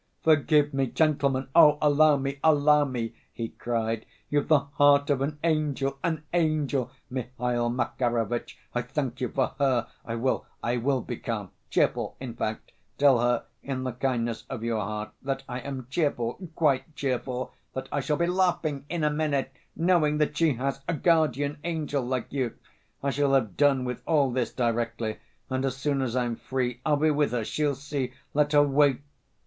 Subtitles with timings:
[0.23, 4.07] "Forgive me, gentlemen, oh, allow me, allow me!" he cried.
[4.29, 9.85] "You've the heart of an angel, an angel, Mihail Makarovitch, I thank you for her.
[10.03, 12.71] I will, I will be calm, cheerful, in fact.
[12.97, 17.87] Tell her, in the kindness of your heart, that I am cheerful, quite cheerful, that
[17.91, 22.33] I shall be laughing in a minute, knowing that she has a guardian angel like
[22.33, 22.55] you.
[23.03, 26.97] I shall have done with all this directly, and as soon as I'm free, I'll
[26.97, 29.01] be with her, she'll see, let her wait.